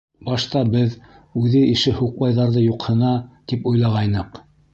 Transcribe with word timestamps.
Башта 0.27 0.61
беҙ, 0.75 0.95
үҙе 1.41 1.61
ише 1.73 1.93
һуҡбайҙарҙы 1.99 2.65
юҡһына, 2.65 3.13
тип 3.53 3.71
уйлағайныҡ. 3.75 4.43